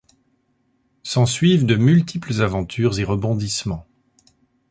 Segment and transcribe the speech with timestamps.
[1.03, 3.85] S'ensuivent de multiples aventures et rebondissements...